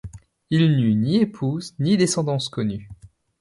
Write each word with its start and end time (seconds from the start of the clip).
Il 0.49 0.77
n'eut 0.77 0.95
ni 0.95 1.17
épouse, 1.17 1.75
ni 1.77 1.95
descendance 1.95 2.49
connue. 2.49 2.89